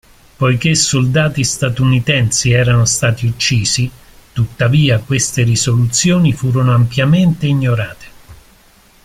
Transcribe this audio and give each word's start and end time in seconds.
Poiché 0.35 0.73
soldati 0.73 1.43
statunitensi 1.43 2.51
erano 2.51 2.85
stati 2.85 3.27
uccisi, 3.27 3.87
tuttavia, 4.33 4.97
queste 4.99 5.43
risoluzioni 5.43 6.33
furono 6.33 6.73
ampiamente 6.73 7.45
ignorate. 7.45 8.05